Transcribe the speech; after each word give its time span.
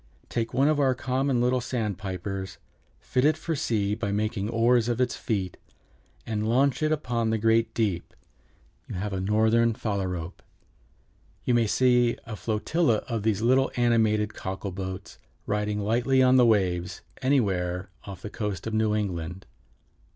Take 0.29 0.51
one 0.51 0.67
of 0.67 0.79
our 0.79 0.95
common 0.95 1.41
little 1.41 1.61
sandpipers, 1.61 2.57
fit 2.99 3.23
it 3.23 3.37
for 3.37 3.55
sea 3.55 3.93
by 3.93 4.11
making 4.11 4.49
oars 4.49 4.89
of 4.89 4.99
its 4.99 5.15
feet, 5.15 5.57
and 6.25 6.49
launch 6.49 6.81
it 6.81 6.91
upon 6.91 7.29
the 7.29 7.37
great 7.37 7.71
deep, 7.75 8.15
you 8.87 8.95
have 8.95 9.13
a 9.13 9.21
Northern 9.21 9.73
Phalarope. 9.75 10.41
You 11.45 11.53
may 11.53 11.67
see 11.67 12.17
a 12.25 12.35
flotilla 12.35 13.03
of 13.07 13.21
these 13.21 13.43
little 13.43 13.69
animated 13.75 14.33
cockle 14.33 14.71
boats 14.71 15.19
riding 15.45 15.79
lightly 15.79 16.23
on 16.23 16.35
the 16.35 16.47
waves 16.47 17.01
anywhere 17.21 17.91
off 18.03 18.23
the 18.23 18.31
coast 18.31 18.65
of 18.65 18.73
New 18.73 18.95
England." 18.95 19.45